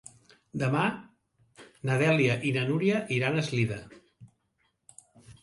[0.61, 0.85] Demà
[1.89, 3.79] na Dèlia i na Núria iran a Eslida.